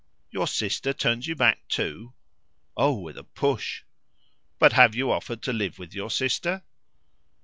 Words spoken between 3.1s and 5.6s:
a push!" "But have you offered to